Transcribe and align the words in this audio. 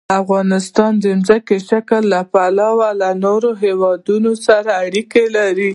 افغانستان 0.21 0.91
د 1.01 1.05
ځمکنی 1.27 1.59
شکل 1.69 2.01
له 2.13 2.21
پلوه 2.33 2.89
له 3.01 3.09
نورو 3.25 3.49
هېوادونو 3.63 4.31
سره 4.47 4.69
اړیکې 4.85 5.23
لري. 5.37 5.69